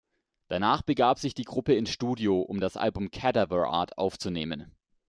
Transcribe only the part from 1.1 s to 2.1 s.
sich die Gruppe ins